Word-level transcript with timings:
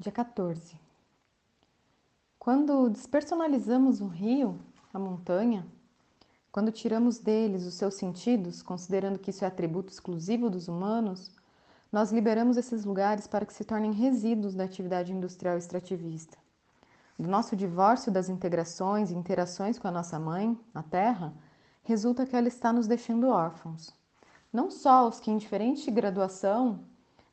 Dia 0.00 0.12
14. 0.12 0.78
Quando 2.38 2.88
despersonalizamos 2.88 4.00
o 4.00 4.06
rio, 4.06 4.60
a 4.94 4.98
montanha, 4.98 5.66
quando 6.52 6.70
tiramos 6.70 7.18
deles 7.18 7.64
os 7.64 7.74
seus 7.74 7.94
sentidos, 7.94 8.62
considerando 8.62 9.18
que 9.18 9.30
isso 9.30 9.44
é 9.44 9.48
atributo 9.48 9.92
exclusivo 9.92 10.48
dos 10.48 10.68
humanos, 10.68 11.32
nós 11.90 12.12
liberamos 12.12 12.56
esses 12.56 12.84
lugares 12.84 13.26
para 13.26 13.44
que 13.44 13.52
se 13.52 13.64
tornem 13.64 13.90
resíduos 13.90 14.54
da 14.54 14.62
atividade 14.62 15.12
industrial 15.12 15.58
extrativista. 15.58 16.38
Do 17.18 17.28
nosso 17.28 17.56
divórcio 17.56 18.12
das 18.12 18.28
integrações 18.28 19.10
e 19.10 19.16
interações 19.16 19.80
com 19.80 19.88
a 19.88 19.92
nossa 19.92 20.16
mãe, 20.16 20.56
a 20.72 20.80
Terra, 20.80 21.34
resulta 21.82 22.24
que 22.24 22.36
ela 22.36 22.46
está 22.46 22.72
nos 22.72 22.86
deixando 22.86 23.26
órfãos. 23.26 23.92
Não 24.52 24.70
só 24.70 25.08
os 25.08 25.18
que, 25.18 25.28
em 25.28 25.38
diferente 25.38 25.90
graduação, 25.90 26.84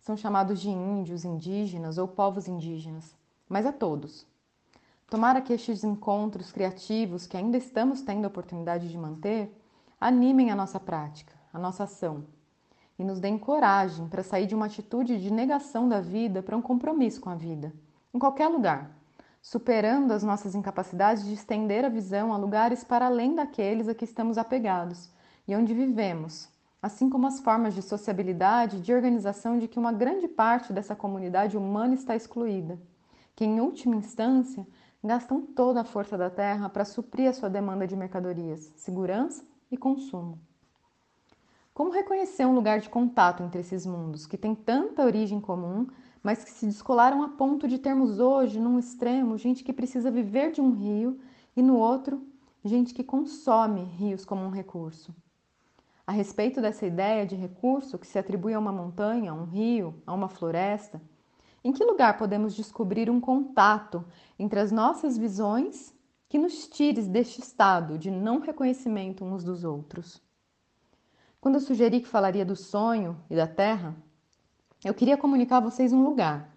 são 0.00 0.16
chamados 0.16 0.60
de 0.60 0.70
índios, 0.70 1.24
indígenas 1.24 1.98
ou 1.98 2.08
povos 2.08 2.48
indígenas, 2.48 3.14
mas 3.48 3.64
a 3.66 3.72
todos. 3.72 4.26
Tomara 5.08 5.40
que 5.40 5.52
estes 5.52 5.84
encontros 5.84 6.50
criativos 6.50 7.26
que 7.26 7.36
ainda 7.36 7.56
estamos 7.56 8.00
tendo 8.00 8.24
a 8.24 8.28
oportunidade 8.28 8.88
de 8.88 8.98
manter 8.98 9.56
animem 10.00 10.50
a 10.50 10.56
nossa 10.56 10.80
prática, 10.80 11.32
a 11.52 11.58
nossa 11.58 11.84
ação 11.84 12.24
e 13.00 13.04
nos 13.04 13.18
deem 13.18 13.38
coragem 13.38 14.06
para 14.08 14.22
sair 14.22 14.46
de 14.46 14.54
uma 14.54 14.66
atitude 14.66 15.18
de 15.18 15.32
negação 15.32 15.88
da 15.88 16.02
vida 16.02 16.42
para 16.42 16.54
um 16.54 16.60
compromisso 16.60 17.18
com 17.18 17.30
a 17.30 17.34
vida, 17.34 17.72
em 18.12 18.18
qualquer 18.18 18.46
lugar, 18.48 18.94
superando 19.40 20.12
as 20.12 20.22
nossas 20.22 20.54
incapacidades 20.54 21.24
de 21.24 21.32
estender 21.32 21.82
a 21.82 21.88
visão 21.88 22.30
a 22.30 22.36
lugares 22.36 22.84
para 22.84 23.06
além 23.06 23.34
daqueles 23.34 23.88
a 23.88 23.94
que 23.94 24.04
estamos 24.04 24.36
apegados 24.36 25.10
e 25.48 25.56
onde 25.56 25.72
vivemos, 25.72 26.50
assim 26.82 27.10
como 27.10 27.26
as 27.26 27.40
formas 27.40 27.74
de 27.74 27.82
sociabilidade 27.82 28.76
e 28.78 28.80
de 28.80 28.92
organização 28.92 29.58
de 29.58 29.68
que 29.68 29.78
uma 29.78 29.92
grande 29.92 30.26
parte 30.26 30.72
dessa 30.72 30.96
comunidade 30.96 31.56
humana 31.56 31.94
está 31.94 32.16
excluída, 32.16 32.80
que, 33.36 33.44
em 33.44 33.60
última 33.60 33.96
instância, 33.96 34.66
gastam 35.02 35.40
toda 35.40 35.80
a 35.80 35.84
força 35.84 36.16
da 36.16 36.30
terra 36.30 36.68
para 36.68 36.84
suprir 36.84 37.28
a 37.28 37.32
sua 37.32 37.50
demanda 37.50 37.86
de 37.86 37.96
mercadorias, 37.96 38.72
segurança 38.76 39.44
e 39.70 39.76
consumo. 39.76 40.38
Como 41.72 41.90
reconhecer 41.90 42.44
um 42.44 42.54
lugar 42.54 42.80
de 42.80 42.90
contato 42.90 43.42
entre 43.42 43.60
esses 43.60 43.86
mundos 43.86 44.26
que 44.26 44.36
têm 44.36 44.54
tanta 44.54 45.04
origem 45.04 45.40
comum, 45.40 45.86
mas 46.22 46.44
que 46.44 46.50
se 46.50 46.66
descolaram 46.66 47.22
a 47.22 47.28
ponto 47.28 47.66
de 47.66 47.78
termos 47.78 48.18
hoje, 48.18 48.60
num 48.60 48.78
extremo, 48.78 49.38
gente 49.38 49.64
que 49.64 49.72
precisa 49.72 50.10
viver 50.10 50.52
de 50.52 50.60
um 50.60 50.72
rio 50.72 51.18
e 51.56 51.62
no 51.62 51.76
outro, 51.76 52.22
gente 52.62 52.92
que 52.92 53.02
consome 53.02 53.84
rios 53.84 54.24
como 54.24 54.42
um 54.42 54.50
recurso? 54.50 55.14
A 56.10 56.12
respeito 56.12 56.60
dessa 56.60 56.84
ideia 56.84 57.24
de 57.24 57.36
recurso 57.36 57.96
que 57.96 58.04
se 58.04 58.18
atribui 58.18 58.52
a 58.52 58.58
uma 58.58 58.72
montanha, 58.72 59.30
a 59.30 59.34
um 59.34 59.44
rio, 59.44 60.02
a 60.04 60.12
uma 60.12 60.28
floresta, 60.28 61.00
em 61.62 61.72
que 61.72 61.84
lugar 61.84 62.18
podemos 62.18 62.52
descobrir 62.52 63.08
um 63.08 63.20
contato 63.20 64.04
entre 64.36 64.58
as 64.58 64.72
nossas 64.72 65.16
visões 65.16 65.94
que 66.28 66.36
nos 66.36 66.66
tire 66.66 67.00
deste 67.02 67.40
estado 67.40 67.96
de 67.96 68.10
não 68.10 68.40
reconhecimento 68.40 69.24
uns 69.24 69.44
dos 69.44 69.62
outros? 69.62 70.20
Quando 71.40 71.54
eu 71.54 71.60
sugeri 71.60 72.00
que 72.00 72.08
falaria 72.08 72.44
do 72.44 72.56
sonho 72.56 73.16
e 73.30 73.36
da 73.36 73.46
terra, 73.46 73.94
eu 74.84 74.92
queria 74.92 75.16
comunicar 75.16 75.58
a 75.58 75.70
vocês 75.70 75.92
um 75.92 76.02
lugar, 76.02 76.52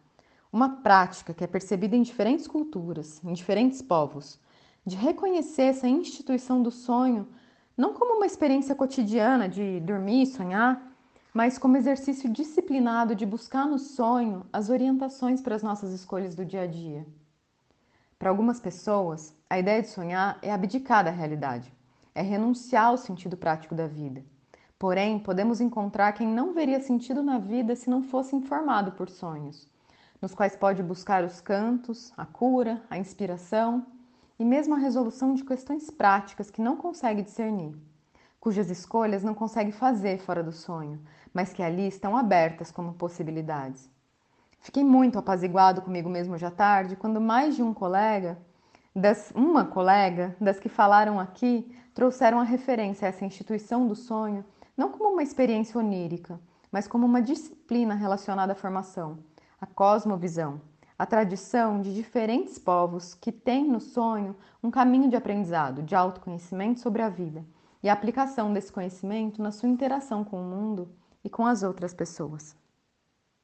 uma 0.51 0.77
prática 0.81 1.31
que 1.31 1.43
é 1.43 1.47
percebida 1.47 1.95
em 1.95 2.01
diferentes 2.01 2.47
culturas, 2.47 3.23
em 3.23 3.33
diferentes 3.33 3.83
povos, 3.83 4.39
de 4.83 4.95
reconhecer 4.95 5.65
essa 5.65 5.87
instituição 5.87 6.63
do 6.63 6.71
sonho 6.71 7.27
não 7.75 7.93
como 7.93 8.17
uma 8.17 8.25
experiência 8.25 8.75
cotidiana 8.75 9.49
de 9.49 9.79
dormir 9.79 10.23
e 10.23 10.27
sonhar, 10.27 10.81
mas 11.33 11.57
como 11.57 11.77
exercício 11.77 12.29
disciplinado 12.29 13.15
de 13.15 13.25
buscar 13.25 13.65
no 13.65 13.79
sonho 13.79 14.45
as 14.53 14.69
orientações 14.69 15.41
para 15.41 15.55
as 15.55 15.63
nossas 15.63 15.91
escolhas 15.91 16.35
do 16.35 16.45
dia 16.45 16.61
a 16.61 16.67
dia. 16.67 17.05
Para 18.19 18.29
algumas 18.29 18.59
pessoas, 18.59 19.35
a 19.49 19.57
ideia 19.57 19.81
de 19.81 19.89
sonhar 19.89 20.37
é 20.41 20.51
abdicar 20.51 21.03
da 21.03 21.09
realidade, 21.09 21.73
é 22.13 22.21
renunciar 22.21 22.85
ao 22.85 22.97
sentido 22.97 23.35
prático 23.35 23.73
da 23.73 23.87
vida. 23.87 24.23
Porém, 24.77 25.17
podemos 25.17 25.59
encontrar 25.59 26.13
quem 26.13 26.27
não 26.27 26.53
veria 26.53 26.79
sentido 26.79 27.23
na 27.23 27.39
vida 27.39 27.75
se 27.75 27.89
não 27.89 28.03
fosse 28.03 28.35
informado 28.35 28.91
por 28.91 29.09
sonhos, 29.09 29.67
nos 30.21 30.35
quais 30.35 30.55
pode 30.55 30.83
buscar 30.83 31.23
os 31.23 31.41
cantos, 31.41 32.13
a 32.15 32.25
cura, 32.25 32.81
a 32.89 32.97
inspiração 32.97 33.85
e 34.37 34.45
mesmo 34.45 34.75
a 34.75 34.77
resolução 34.77 35.33
de 35.33 35.43
questões 35.43 35.89
práticas 35.89 36.49
que 36.49 36.61
não 36.61 36.75
consegue 36.75 37.21
discernir, 37.21 37.75
cujas 38.39 38.69
escolhas 38.69 39.23
não 39.23 39.33
consegue 39.33 39.71
fazer 39.71 40.19
fora 40.19 40.43
do 40.43 40.51
sonho, 40.51 40.99
mas 41.33 41.53
que 41.53 41.63
ali 41.63 41.87
estão 41.87 42.17
abertas 42.17 42.71
como 42.71 42.93
possibilidades. 42.93 43.89
Fiquei 44.59 44.83
muito 44.83 45.19
apaziguado 45.19 45.81
comigo 45.81 46.09
mesmo 46.09 46.35
à 46.35 46.51
tarde 46.51 46.95
quando 46.95 47.19
mais 47.19 47.55
de 47.55 47.63
um 47.63 47.73
colega, 47.73 48.37
das, 48.95 49.31
uma 49.35 49.65
colega 49.65 50.35
das 50.39 50.59
que 50.59 50.69
falaram 50.69 51.19
aqui, 51.19 51.73
trouxeram 51.93 52.39
a 52.39 52.43
referência 52.43 53.05
a 53.05 53.09
essa 53.09 53.25
instituição 53.25 53.87
do 53.87 53.95
sonho 53.95 54.45
não 54.75 54.89
como 54.89 55.11
uma 55.11 55.23
experiência 55.23 55.79
onírica, 55.79 56.39
mas 56.71 56.87
como 56.87 57.05
uma 57.05 57.21
disciplina 57.21 57.93
relacionada 57.93 58.53
à 58.53 58.55
formação, 58.55 59.19
a 59.61 59.65
cosmovisão, 59.65 60.59
a 60.97 61.05
tradição 61.05 61.81
de 61.81 61.93
diferentes 61.93 62.57
povos 62.57 63.13
que 63.13 63.31
têm 63.31 63.67
no 63.67 63.79
sonho 63.79 64.35
um 64.61 64.71
caminho 64.71 65.09
de 65.09 65.15
aprendizado, 65.15 65.83
de 65.83 65.95
autoconhecimento 65.95 66.79
sobre 66.79 67.01
a 67.01 67.09
vida 67.09 67.45
e 67.81 67.89
a 67.89 67.93
aplicação 67.93 68.53
desse 68.53 68.71
conhecimento 68.71 69.41
na 69.41 69.51
sua 69.51 69.69
interação 69.69 70.23
com 70.23 70.41
o 70.41 70.45
mundo 70.45 70.89
e 71.23 71.29
com 71.29 71.45
as 71.45 71.63
outras 71.63 71.93
pessoas. 71.93 72.55